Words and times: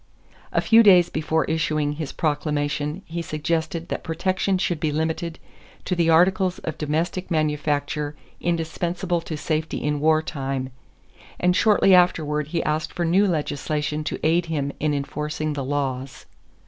A 0.51 0.61
few 0.61 0.81
days 0.81 1.09
before 1.09 1.45
issuing 1.45 1.91
his 1.91 2.11
proclamation 2.11 3.03
he 3.05 3.21
suggested 3.21 3.89
that 3.89 4.03
protection 4.03 4.57
should 4.57 4.79
be 4.79 4.91
limited 4.91 5.37
to 5.85 5.95
the 5.95 6.09
articles 6.09 6.57
of 6.57 6.79
domestic 6.79 7.29
manufacture 7.29 8.15
indispensable 8.39 9.21
to 9.21 9.37
safety 9.37 9.77
in 9.83 9.99
war 9.99 10.23
time, 10.23 10.71
and 11.39 11.55
shortly 11.55 11.93
afterward 11.93 12.47
he 12.47 12.63
asked 12.63 12.91
for 12.91 13.05
new 13.05 13.27
legislation 13.27 14.03
to 14.05 14.17
aid 14.25 14.47
him 14.47 14.71
in 14.79 14.95
enforcing 14.95 15.53
the 15.53 15.63
laws. 15.63 16.25